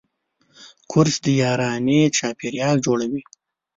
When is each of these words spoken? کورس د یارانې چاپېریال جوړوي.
کورس 0.91 1.15
د 1.25 1.27
یارانې 1.41 1.99
چاپېریال 2.17 2.77
جوړوي. 2.85 3.21